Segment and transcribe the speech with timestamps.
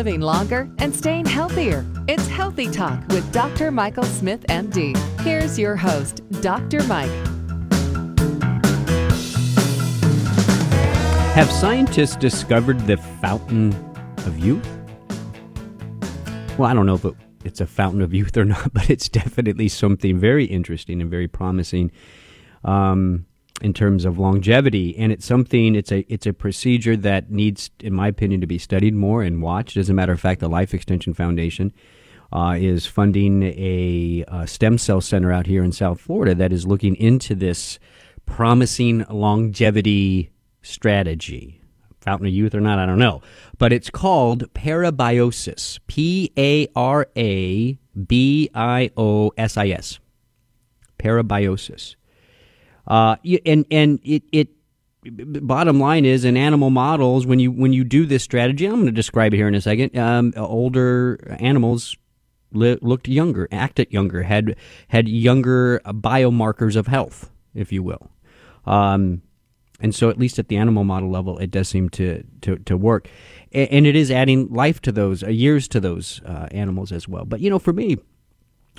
[0.00, 1.84] living longer and staying healthier.
[2.08, 3.70] It's Healthy Talk with Dr.
[3.70, 4.96] Michael Smith, MD.
[5.20, 6.82] Here's your host, Dr.
[6.84, 7.10] Mike.
[11.34, 13.74] Have scientists discovered the fountain
[14.24, 14.66] of youth?
[16.56, 19.10] Well, I don't know if it, it's a fountain of youth or not, but it's
[19.10, 21.92] definitely something very interesting and very promising.
[22.64, 23.26] Um,
[23.60, 25.74] in terms of longevity, and it's something.
[25.74, 29.42] It's a it's a procedure that needs, in my opinion, to be studied more and
[29.42, 29.76] watched.
[29.76, 31.72] As a matter of fact, the Life Extension Foundation
[32.32, 36.66] uh, is funding a, a, stem cell center out here in South Florida that is
[36.66, 37.78] looking into this
[38.24, 40.30] promising longevity
[40.62, 41.60] strategy.
[42.00, 43.20] Fountain of Youth or not, I don't know.
[43.58, 45.80] But it's called parabiosis.
[45.86, 49.98] P A R A B I O S I S.
[50.98, 51.96] Parabiosis.
[52.90, 53.14] Uh,
[53.46, 54.48] and and it, it
[55.46, 58.86] bottom line is in animal models when you when you do this strategy, I'm going
[58.86, 59.96] to describe it here in a second.
[59.96, 61.96] Um, older animals
[62.52, 64.56] li- looked younger, acted younger, had
[64.88, 68.10] had younger biomarkers of health, if you will.
[68.66, 69.22] Um,
[69.80, 72.76] and so, at least at the animal model level, it does seem to to, to
[72.76, 73.08] work,
[73.52, 77.24] and, it is adding life to those uh, years to those uh, animals as well.
[77.24, 77.98] But you know, for me,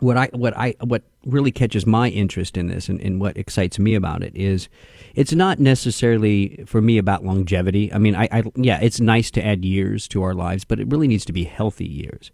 [0.00, 3.78] what I what I what really catches my interest in this and, and, what excites
[3.78, 4.68] me about it is
[5.14, 7.92] it's not necessarily for me about longevity.
[7.92, 10.86] I mean, I, I, yeah, it's nice to add years to our lives, but it
[10.88, 12.30] really needs to be healthy years.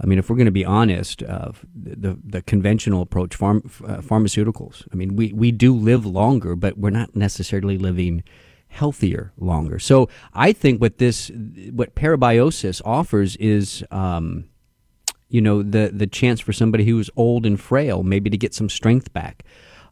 [0.00, 3.98] I mean, if we're going to be honest, uh, the the conventional approach, farm, uh,
[3.98, 4.86] pharmaceuticals.
[4.92, 8.22] I mean, we we do live longer, but we're not necessarily living
[8.68, 9.78] healthier longer.
[9.78, 11.30] So I think what this
[11.72, 13.84] what parabiosis offers is.
[13.90, 14.48] Um,
[15.28, 18.68] you know the the chance for somebody who's old and frail maybe to get some
[18.68, 19.44] strength back.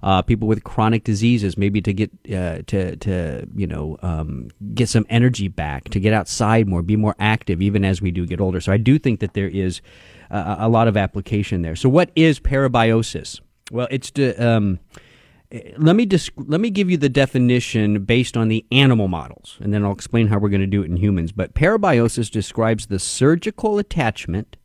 [0.03, 4.89] Uh, people with chronic diseases maybe to get uh, to to you know um, get
[4.89, 8.41] some energy back to get outside more be more active even as we do get
[8.41, 8.61] older.
[8.61, 9.81] So I do think that there is
[10.31, 11.75] a, a lot of application there.
[11.75, 13.41] So what is parabiosis?
[13.70, 14.79] Well it's to um,
[15.79, 19.73] let me dis- let me give you the definition based on the animal models, and
[19.73, 21.33] then I'll explain how we're going to do it in humans.
[21.33, 24.57] But parabiosis describes the surgical attachment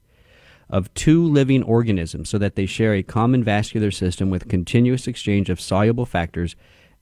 [0.69, 5.49] of two living organisms so that they share a common vascular system with continuous exchange
[5.49, 6.55] of soluble factors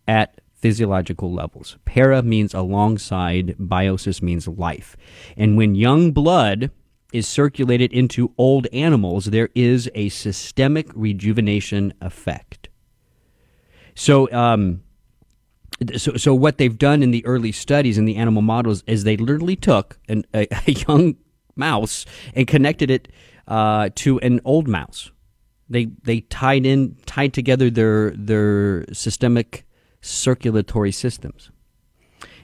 [0.07, 1.77] at physiological levels.
[1.85, 4.97] Para means alongside, biosis means life.
[5.35, 6.71] And when young blood
[7.13, 12.69] is circulated into old animals, there is a systemic rejuvenation effect.
[13.95, 14.81] So, um,
[15.95, 19.17] so, so what they've done in the early studies in the animal models is they
[19.17, 21.15] literally took an, a, a young
[21.55, 23.07] mouse and connected it
[23.47, 25.11] uh, to an old mouse.
[25.69, 29.65] They they tied in tied together their their systemic
[30.01, 31.51] circulatory systems,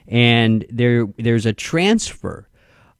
[0.06, 2.48] and there there's a transfer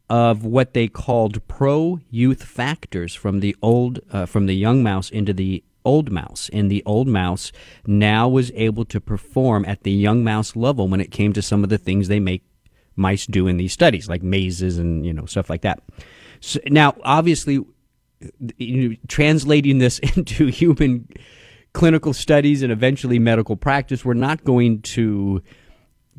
[0.09, 5.11] of what they called pro youth factors from the old uh, from the young mouse
[5.11, 6.49] into the old mouse.
[6.53, 7.53] And the old mouse
[7.87, 11.63] now was able to perform at the young mouse level when it came to some
[11.63, 12.43] of the things they make
[12.97, 15.83] mice do in these studies like mazes and you know stuff like that.
[16.41, 17.65] So now obviously
[19.09, 21.09] translating this into human
[21.73, 25.43] clinical studies and eventually medical practice, we're not going to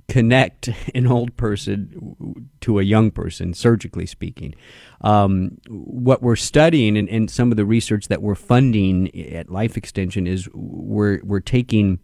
[0.07, 4.53] connect an old person to a young person, surgically speaking.
[5.01, 9.77] Um, what we're studying and, and, some of the research that we're funding at Life
[9.77, 11.99] Extension is we're, we're taking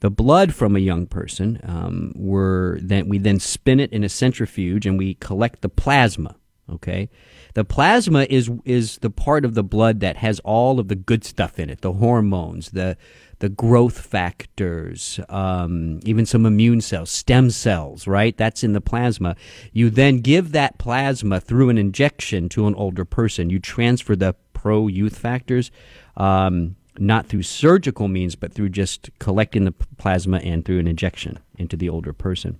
[0.00, 1.60] the blood from a young person.
[1.62, 6.36] Um, we're then we then spin it in a centrifuge and we collect the plasma.
[6.70, 7.10] Okay,
[7.54, 11.24] the plasma is is the part of the blood that has all of the good
[11.24, 12.96] stuff in it, the hormones, the
[13.40, 18.36] the growth factors, um, even some immune cells, stem cells, right?
[18.36, 19.34] That's in the plasma.
[19.72, 23.50] You then give that plasma through an injection to an older person.
[23.50, 25.70] You transfer the pro youth factors,
[26.18, 31.38] um, not through surgical means, but through just collecting the plasma and through an injection
[31.56, 32.58] into the older person.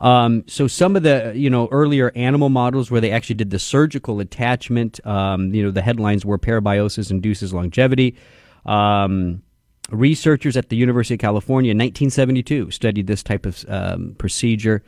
[0.00, 3.58] Um, so some of the you know earlier animal models where they actually did the
[3.58, 8.16] surgical attachment, um, you know the headlines were parabiosis induces longevity.
[8.66, 9.42] Um,
[9.90, 14.82] researchers at the University of California in 1972 studied this type of um, procedure.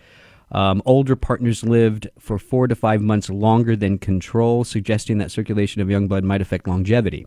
[0.52, 5.82] Um, older partners lived for four to five months longer than control, suggesting that circulation
[5.82, 7.26] of young blood might affect longevity.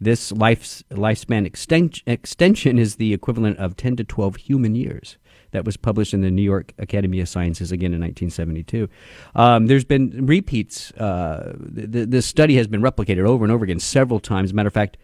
[0.00, 5.16] This life, lifespan extension is the equivalent of 10 to 12 human years
[5.50, 8.88] that was published in the New York Academy of Sciences again in 1972.
[9.34, 10.92] Um, there's been repeats.
[10.92, 14.52] Uh, th- this study has been replicated over and over again several times.
[14.52, 14.96] Matter of fact,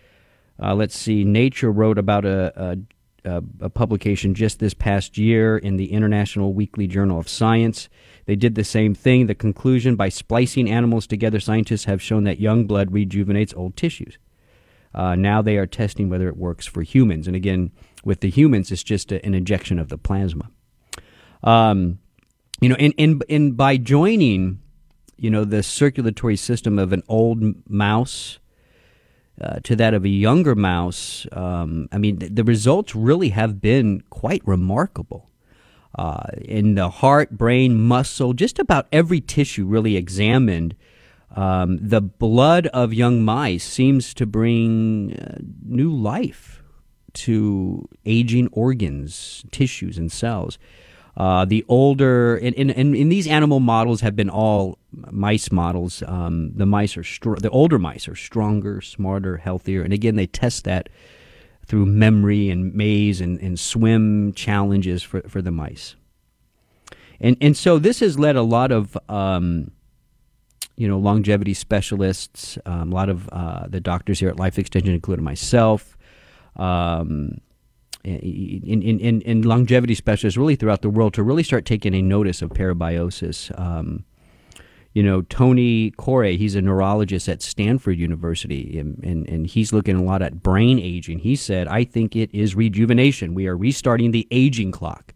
[0.62, 2.78] uh, let's see, Nature wrote about a,
[3.24, 7.88] a, a publication just this past year in the International Weekly Journal of Science.
[8.26, 9.26] They did the same thing.
[9.26, 14.18] The conclusion by splicing animals together, scientists have shown that young blood rejuvenates old tissues.
[14.94, 17.26] Uh, now they are testing whether it works for humans.
[17.26, 17.72] And again,
[18.04, 20.50] with the humans, it's just a, an injection of the plasma.
[21.42, 21.98] Um,
[22.60, 24.60] you know, and, and, and by joining,
[25.16, 28.38] you know, the circulatory system of an old mouse
[29.40, 33.60] uh, to that of a younger mouse, um, I mean, the, the results really have
[33.60, 35.30] been quite remarkable.
[35.96, 40.74] Uh, in the heart, brain, muscle, just about every tissue really examined,
[41.34, 46.62] um, the blood of young mice seems to bring uh, new life
[47.14, 50.58] to aging organs, tissues, and cells.
[51.16, 54.78] Uh, the older, and, and, and, these animal models have been all
[55.10, 56.02] mice models.
[56.08, 60.26] Um, the mice are str- the older mice are stronger, smarter, healthier, and again they
[60.26, 60.88] test that
[61.66, 65.94] through memory and maze and, and swim challenges for, for the mice.
[67.20, 69.70] And and so this has led a lot of um,
[70.76, 74.94] you know longevity specialists, um, a lot of uh, the doctors here at Life Extension,
[74.94, 75.96] including myself.
[76.56, 77.40] Um,
[78.04, 82.02] in, in, in, in, longevity specialists really throughout the world to really start taking a
[82.02, 83.58] notice of parabiosis.
[83.58, 84.04] Um,
[84.92, 89.96] you know, Tony Coray, he's a neurologist at Stanford University, and, and, and he's looking
[89.96, 91.20] a lot at brain aging.
[91.20, 93.34] He said, I think it is rejuvenation.
[93.34, 95.13] We are restarting the aging clock.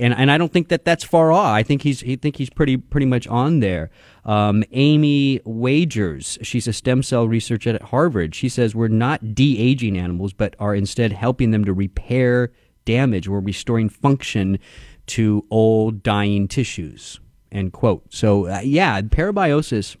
[0.00, 1.52] And, and I don't think that that's far off.
[1.52, 3.90] I think he's he think he's pretty pretty much on there.
[4.24, 8.34] Um, Amy Wagers, she's a stem cell researcher at Harvard.
[8.34, 12.50] She says we're not de aging animals, but are instead helping them to repair
[12.84, 13.28] damage.
[13.28, 14.58] We're restoring function
[15.06, 17.20] to old dying tissues.
[17.52, 18.12] End quote.
[18.12, 19.96] So, uh, yeah, parabiosis.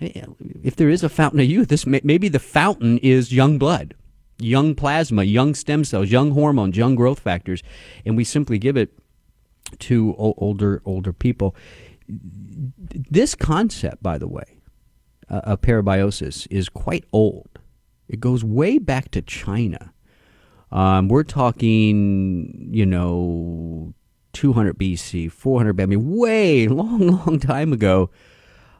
[0.00, 3.94] If there is a fountain of youth, this may, maybe the fountain is young blood,
[4.38, 7.62] young plasma, young stem cells, young hormones, young growth factors,
[8.04, 8.92] and we simply give it
[9.78, 11.54] to older older people.
[12.08, 14.58] This concept, by the way,
[15.30, 17.48] uh, of parabiosis is quite old.
[18.08, 19.92] It goes way back to China.
[20.70, 23.94] Um, we're talking, you know,
[24.32, 25.80] 200 BC, 400.
[25.80, 28.10] I mean, way long, long time ago.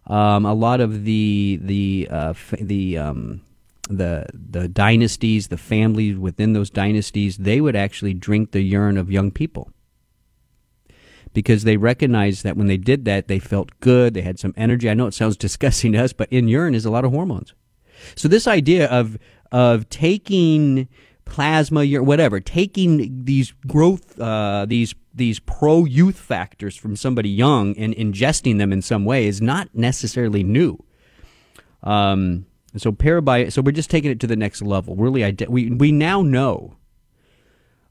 [0.06, 3.41] Um, a lot of the the uh, the um,
[3.88, 9.10] the the dynasties, the families within those dynasties, they would actually drink the urine of
[9.10, 9.70] young people
[11.34, 14.88] because they recognized that when they did that, they felt good, they had some energy.
[14.88, 17.52] I know it sounds disgusting to us, but in urine is a lot of hormones.
[18.14, 19.19] So this idea of
[19.52, 20.88] of taking
[21.25, 27.94] plasma, whatever, taking these growth, uh, these these pro youth factors from somebody young and
[27.94, 30.82] ingesting them in some way is not necessarily new.
[31.82, 32.46] Um,
[32.76, 34.97] so parabi- so we're just taking it to the next level.
[34.97, 36.76] Really, we we now know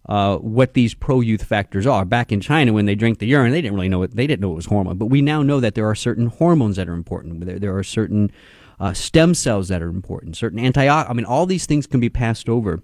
[0.07, 2.05] uh, what these pro youth factors are.
[2.05, 4.15] Back in China, when they drank the urine, they didn't really know it.
[4.15, 6.75] They didn't know it was hormone, but we now know that there are certain hormones
[6.75, 7.45] that are important.
[7.45, 8.31] There, there are certain
[8.79, 10.35] uh, stem cells that are important.
[10.35, 10.87] Certain anti.
[10.87, 12.81] I mean, all these things can be passed over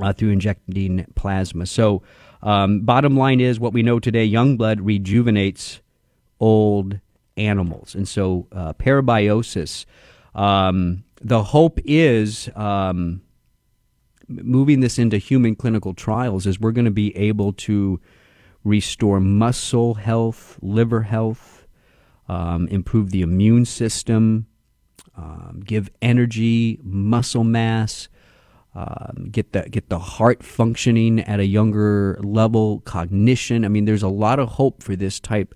[0.00, 1.66] uh, through injecting plasma.
[1.66, 2.02] So,
[2.42, 5.80] um, bottom line is what we know today: young blood rejuvenates
[6.40, 6.98] old
[7.36, 9.86] animals, and so uh, parabiosis.
[10.36, 13.22] Um, the hope is um,
[14.28, 18.00] moving this into human clinical trials is we're going to be able to
[18.62, 21.66] restore muscle health, liver health,
[22.28, 24.46] um, improve the immune system,
[25.16, 28.08] um, give energy, muscle mass,
[28.74, 33.64] um, get the get the heart functioning at a younger level, cognition.
[33.64, 35.54] I mean, there's a lot of hope for this type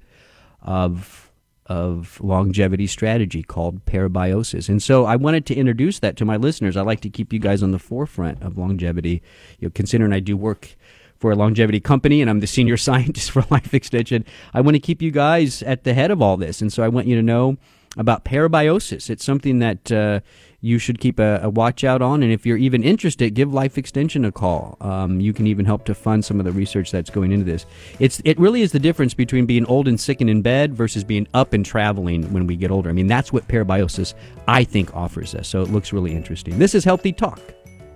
[0.63, 1.30] of
[1.71, 4.69] of longevity strategy called parabiosis.
[4.69, 6.77] And so I wanted to introduce that to my listeners.
[6.77, 9.23] I like to keep you guys on the forefront of longevity.
[9.61, 10.75] You know, considering I do work
[11.17, 14.81] for a longevity company and I'm the senior scientist for Life Extension, I want to
[14.81, 16.61] keep you guys at the head of all this.
[16.61, 17.57] And so I want you to know
[17.97, 19.09] about parabiosis.
[19.09, 20.21] It's something that uh,
[20.61, 22.23] you should keep a, a, watch out on.
[22.23, 24.77] And if you're even interested, give Life Extension a call.
[24.81, 27.67] Um, you can even help to fund some of the research that's going into this.
[27.99, 31.05] It's it really is the difference between being old and sick and in bed versus
[31.05, 32.91] being up and traveling when we get older.
[32.91, 34.15] I mean, that's what parabiosis
[34.47, 35.49] I think offers us.
[35.49, 36.59] So it looks really interesting.
[36.59, 37.41] This is Healthy Talk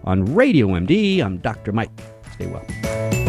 [0.05, 1.23] on Radio MD.
[1.23, 1.73] I'm Dr.
[1.73, 1.91] Mike.
[2.35, 3.24] Stay well.